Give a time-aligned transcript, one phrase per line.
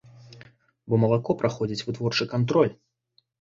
[0.93, 2.73] Бо малако праходзіць вытворчы кантроль.